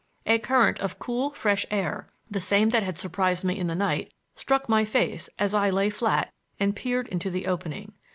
[0.25, 4.11] A current of cool fresh air, the same that had surprised me in the night,
[4.33, 7.93] struck my face as I lay flat and peered into the opening.